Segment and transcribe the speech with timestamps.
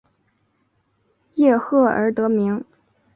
[1.35, 2.65] 叶赫而得名。